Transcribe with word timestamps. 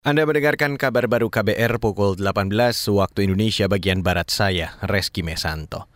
Anda 0.00 0.24
mendengarkan 0.24 0.80
kabar 0.80 1.12
baru 1.12 1.28
KBR 1.28 1.76
pukul 1.76 2.16
18 2.16 2.56
waktu 2.88 3.28
Indonesia 3.28 3.68
bagian 3.68 4.00
Barat 4.00 4.32
saya, 4.32 4.72
Reski 4.80 5.20
Mesanto. 5.20 5.92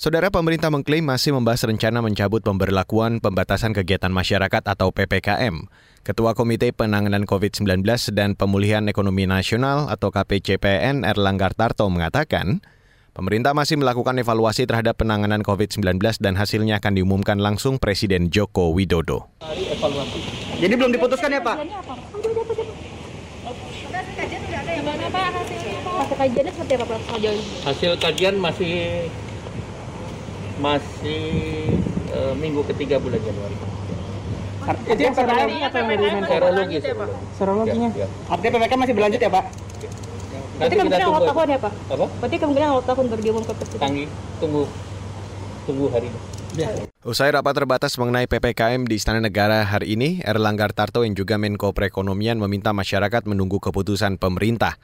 Saudara 0.00 0.32
pemerintah 0.32 0.72
mengklaim 0.72 1.04
masih 1.04 1.36
membahas 1.36 1.68
rencana 1.68 2.00
mencabut 2.00 2.40
pemberlakuan 2.40 3.20
pembatasan 3.20 3.76
kegiatan 3.76 4.08
masyarakat 4.08 4.64
atau 4.64 4.88
PPKM. 4.96 5.68
Ketua 6.00 6.32
Komite 6.32 6.72
Penanganan 6.72 7.28
COVID-19 7.28 7.84
dan 8.16 8.40
Pemulihan 8.40 8.88
Ekonomi 8.88 9.28
Nasional 9.28 9.92
atau 9.92 10.08
KPCPN 10.08 11.04
Erlangga 11.04 11.52
Tarto 11.52 11.84
mengatakan, 11.92 12.64
pemerintah 13.12 13.52
masih 13.52 13.76
melakukan 13.76 14.16
evaluasi 14.16 14.64
terhadap 14.64 14.96
penanganan 14.96 15.44
COVID-19 15.44 16.00
dan 16.24 16.40
hasilnya 16.40 16.80
akan 16.80 16.96
diumumkan 16.96 17.36
langsung 17.36 17.76
Presiden 17.76 18.32
Joko 18.32 18.72
Widodo. 18.72 19.28
Jadi 20.56 20.72
belum 20.72 20.88
diputuskan 20.96 21.36
ya 21.36 21.44
Pak? 21.44 22.31
Hasil 26.12 26.28
kajiannya 26.28 26.52
seperti 26.52 26.72
apa 26.76 26.84
sejauh 27.08 27.32
ini? 27.32 27.44
Hasil 27.64 27.92
kajian 27.96 28.34
masih 28.36 28.74
masih 30.60 31.24
uh, 32.12 32.34
minggu 32.36 32.60
ketiga 32.68 33.00
bulan 33.00 33.16
Januari. 33.24 33.56
Itu 34.92 35.00
yang 35.00 35.16
serologi 35.16 35.56
atau 35.64 35.78
yang 35.80 35.88
dari 35.88 36.04
Menko? 36.12 36.34
Serologis. 36.36 36.82
Serologinya. 37.40 37.88
Ya, 37.96 38.04
ya. 38.04 38.06
Artinya 38.28 38.50
PPK 38.60 38.72
masih 38.76 38.92
berlanjut 38.92 39.20
ya 39.24 39.30
Pak? 39.32 39.44
Berarti 40.52 40.74
kemungkinan 40.76 41.08
awal 41.08 41.22
tahun 41.32 41.46
ya 41.48 41.58
Pak? 41.64 41.72
Apa? 41.72 42.06
Berarti 42.20 42.36
kemungkinan 42.36 42.68
awal 42.68 42.82
tahun 42.84 43.04
baru 43.08 43.22
diumumkan 43.24 43.54
presiden. 43.56 43.80
Tanggi, 43.80 44.04
tunggu 44.36 44.62
tunggu 45.64 45.86
hari 45.96 46.06
ini. 46.12 46.20
Usai 47.08 47.32
rapat 47.32 47.56
terbatas 47.56 47.96
mengenai 47.96 48.28
PPKM 48.28 48.84
di 48.84 49.00
Istana 49.00 49.24
Negara 49.24 49.64
hari 49.64 49.96
ini, 49.96 50.20
Erlangga 50.20 50.68
Tarto 50.76 51.08
yang 51.08 51.16
juga 51.16 51.40
Menko 51.40 51.72
Perekonomian 51.72 52.36
meminta 52.36 52.76
masyarakat 52.76 53.24
menunggu 53.24 53.56
keputusan 53.64 54.20
pemerintah. 54.20 54.76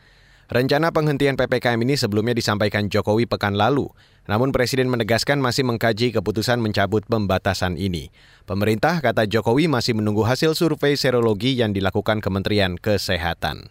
Rencana 0.48 0.88
penghentian 0.88 1.36
PPKM 1.36 1.76
ini 1.84 1.92
sebelumnya 1.92 2.32
disampaikan 2.32 2.88
Jokowi 2.88 3.28
pekan 3.28 3.52
lalu, 3.52 3.92
namun 4.24 4.48
Presiden 4.48 4.88
menegaskan 4.88 5.36
masih 5.44 5.60
mengkaji 5.68 6.08
keputusan 6.08 6.56
mencabut 6.56 7.04
pembatasan 7.04 7.76
ini. 7.76 8.08
Pemerintah, 8.48 9.04
kata 9.04 9.28
Jokowi, 9.28 9.68
masih 9.68 9.92
menunggu 9.92 10.24
hasil 10.24 10.56
survei 10.56 10.96
serologi 10.96 11.52
yang 11.60 11.76
dilakukan 11.76 12.24
Kementerian 12.24 12.80
Kesehatan. 12.80 13.68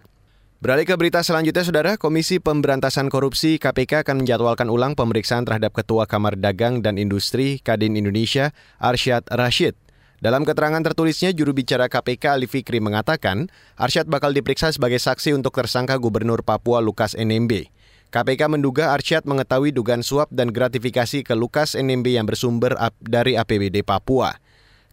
Beralih 0.61 0.85
ke 0.85 0.93
berita 0.93 1.25
selanjutnya, 1.25 1.65
Saudara, 1.65 1.97
Komisi 1.97 2.37
Pemberantasan 2.37 3.09
Korupsi 3.09 3.57
KPK 3.57 4.05
akan 4.05 4.21
menjadwalkan 4.21 4.69
ulang 4.69 4.93
pemeriksaan 4.93 5.49
terhadap 5.49 5.73
Ketua 5.73 6.05
Kamar 6.05 6.37
Dagang 6.37 6.85
dan 6.85 7.01
Industri 7.01 7.57
Kadin 7.57 7.97
Indonesia, 7.97 8.53
Arsyad 8.77 9.25
Rashid. 9.33 9.73
Dalam 10.17 10.49
keterangan 10.49 10.81
tertulisnya, 10.81 11.29
juru 11.29 11.53
bicara 11.53 11.85
KPK 11.85 12.41
Ali 12.41 12.49
Fikri 12.49 12.81
mengatakan, 12.81 13.53
Arsyad 13.77 14.09
bakal 14.09 14.33
diperiksa 14.33 14.73
sebagai 14.73 14.97
saksi 14.97 15.37
untuk 15.37 15.53
tersangka 15.53 15.93
Gubernur 16.01 16.41
Papua 16.41 16.81
Lukas 16.81 17.13
NMB. 17.13 17.69
KPK 18.09 18.49
menduga 18.49 18.97
Arsyad 18.97 19.29
mengetahui 19.29 19.69
dugaan 19.69 20.01
suap 20.01 20.33
dan 20.33 20.49
gratifikasi 20.49 21.21
ke 21.21 21.37
Lukas 21.37 21.77
NMB 21.77 22.17
yang 22.17 22.25
bersumber 22.25 22.73
dari 22.97 23.37
APBD 23.37 23.85
Papua. 23.85 24.41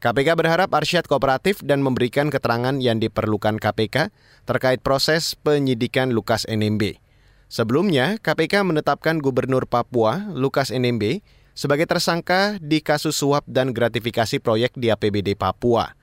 KPK 0.04 0.36
berharap 0.36 0.68
Arsyad 0.76 1.08
kooperatif 1.08 1.64
dan 1.64 1.80
memberikan 1.80 2.28
keterangan 2.28 2.76
yang 2.76 3.00
diperlukan 3.00 3.56
KPK 3.56 4.12
terkait 4.44 4.84
proses 4.84 5.40
penyidikan 5.40 6.12
Lukas 6.12 6.44
NMB. 6.44 7.00
Sebelumnya, 7.48 8.20
KPK 8.20 8.60
menetapkan 8.60 9.24
Gubernur 9.24 9.64
Papua, 9.64 10.28
Lukas 10.36 10.68
NMB, 10.68 11.24
sebagai 11.54 11.86
tersangka 11.86 12.58
di 12.58 12.82
kasus 12.82 13.14
suap 13.14 13.46
dan 13.46 13.70
gratifikasi 13.70 14.42
proyek 14.42 14.74
di 14.74 14.90
APBD 14.90 15.38
Papua. 15.38 15.94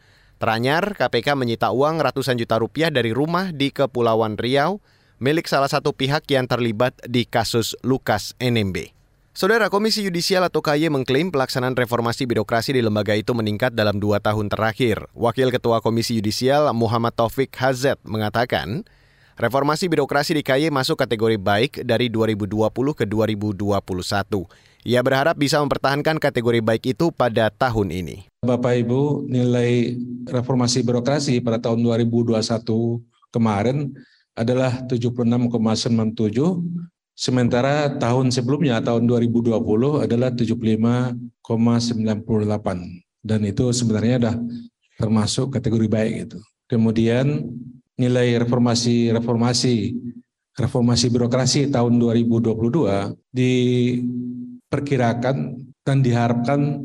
Teranyar, 0.42 0.98
KPK 0.98 1.38
menyita 1.38 1.70
uang 1.70 2.02
ratusan 2.02 2.40
juta 2.40 2.58
rupiah 2.58 2.90
dari 2.90 3.14
rumah 3.14 3.54
di 3.54 3.70
Kepulauan 3.70 4.42
Riau 4.42 4.82
milik 5.22 5.46
salah 5.46 5.70
satu 5.70 5.94
pihak 5.94 6.26
yang 6.34 6.50
terlibat 6.50 6.98
di 7.06 7.30
kasus 7.30 7.78
Lukas 7.86 8.34
NMB. 8.42 8.90
Saudara 9.32 9.72
Komisi 9.72 10.04
Yudisial 10.04 10.44
atau 10.44 10.60
KY 10.60 10.92
mengklaim 10.92 11.32
pelaksanaan 11.32 11.78
reformasi 11.78 12.28
birokrasi 12.28 12.76
di 12.76 12.82
lembaga 12.84 13.16
itu 13.16 13.32
meningkat 13.32 13.72
dalam 13.72 13.96
dua 14.02 14.20
tahun 14.20 14.52
terakhir. 14.52 15.08
Wakil 15.16 15.54
Ketua 15.54 15.80
Komisi 15.80 16.20
Yudisial 16.20 16.68
Muhammad 16.76 17.16
Taufik 17.16 17.54
Hazet 17.56 17.96
mengatakan, 18.04 18.84
reformasi 19.40 19.88
birokrasi 19.88 20.36
di 20.36 20.44
KY 20.44 20.74
masuk 20.74 21.00
kategori 21.00 21.40
baik 21.40 21.86
dari 21.86 22.12
2020 22.12 22.74
ke 22.92 23.06
2021. 23.08 24.71
Ia 24.82 25.06
berharap 25.06 25.38
bisa 25.38 25.62
mempertahankan 25.62 26.18
kategori 26.18 26.66
baik 26.66 26.98
itu 26.98 27.14
pada 27.14 27.54
tahun 27.54 27.94
ini. 27.94 28.26
Bapak 28.42 28.82
Ibu, 28.82 29.30
nilai 29.30 29.94
reformasi 30.26 30.82
birokrasi 30.82 31.38
pada 31.46 31.62
tahun 31.62 31.86
2021 31.86 32.42
kemarin 33.30 33.94
adalah 34.34 34.82
76,97 34.90 36.98
Sementara 37.22 38.02
tahun 38.02 38.34
sebelumnya, 38.34 38.82
tahun 38.82 39.06
2020 39.06 39.54
adalah 40.02 40.34
75,98. 40.34 41.46
Dan 43.22 43.46
itu 43.46 43.70
sebenarnya 43.70 44.18
sudah 44.18 44.42
termasuk 44.98 45.54
kategori 45.54 45.86
baik 45.86 46.14
itu. 46.26 46.42
Kemudian 46.66 47.46
nilai 47.94 48.42
reformasi 48.42 49.14
reformasi 49.14 49.94
reformasi 50.58 51.14
birokrasi 51.14 51.70
tahun 51.70 52.02
2022 52.02 53.14
diperkirakan 54.72 55.68
dan 55.84 56.00
diharapkan 56.00 56.80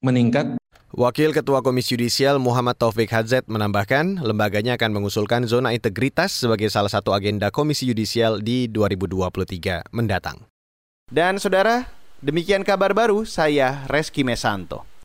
meningkat 0.00 0.56
Wakil 0.96 1.36
Ketua 1.36 1.60
Komisi 1.60 1.92
Yudisial 1.92 2.40
Muhammad 2.40 2.80
Taufik 2.80 3.12
Hazet 3.12 3.44
menambahkan, 3.52 4.24
lembaganya 4.24 4.80
akan 4.80 4.96
mengusulkan 4.96 5.44
zona 5.44 5.76
integritas 5.76 6.32
sebagai 6.32 6.72
salah 6.72 6.88
satu 6.88 7.12
agenda 7.12 7.52
Komisi 7.52 7.84
Yudisial 7.84 8.40
di 8.40 8.64
2023 8.72 9.92
mendatang. 9.92 10.48
Dan 11.12 11.36
saudara, 11.36 11.84
demikian 12.24 12.64
kabar 12.64 12.96
baru 12.96 13.28
saya 13.28 13.84
Reski 13.92 14.24
Mesanto. 14.24 14.95